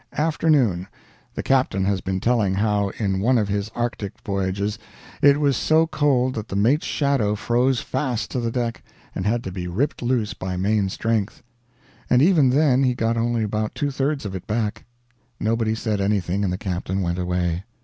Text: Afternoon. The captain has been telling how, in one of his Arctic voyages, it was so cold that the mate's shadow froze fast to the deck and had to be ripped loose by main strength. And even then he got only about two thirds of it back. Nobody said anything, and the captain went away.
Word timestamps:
Afternoon. 0.17 0.87
The 1.35 1.43
captain 1.43 1.85
has 1.85 2.01
been 2.01 2.19
telling 2.19 2.55
how, 2.55 2.89
in 2.97 3.19
one 3.19 3.37
of 3.37 3.49
his 3.49 3.69
Arctic 3.75 4.19
voyages, 4.25 4.79
it 5.21 5.39
was 5.39 5.55
so 5.55 5.85
cold 5.85 6.33
that 6.33 6.47
the 6.47 6.55
mate's 6.55 6.87
shadow 6.87 7.35
froze 7.35 7.81
fast 7.81 8.31
to 8.31 8.39
the 8.39 8.49
deck 8.49 8.81
and 9.13 9.27
had 9.27 9.43
to 9.43 9.51
be 9.51 9.67
ripped 9.67 10.01
loose 10.01 10.33
by 10.33 10.57
main 10.57 10.89
strength. 10.89 11.43
And 12.09 12.19
even 12.19 12.49
then 12.49 12.81
he 12.81 12.95
got 12.95 13.15
only 13.15 13.43
about 13.43 13.75
two 13.75 13.91
thirds 13.91 14.25
of 14.25 14.33
it 14.33 14.47
back. 14.47 14.85
Nobody 15.39 15.75
said 15.75 16.01
anything, 16.01 16.43
and 16.43 16.51
the 16.51 16.57
captain 16.57 17.03
went 17.03 17.19
away. 17.19 17.65